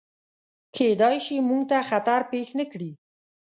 [0.75, 2.91] کیدای شي، موږ ته خطر پیښ نکړي.